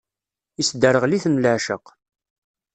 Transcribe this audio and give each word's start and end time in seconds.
Isderɣel-iten 0.61 1.41
leɛceq. 1.43 1.85